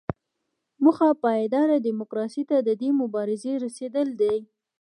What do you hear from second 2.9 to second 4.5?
مبارزې رسیدل دي.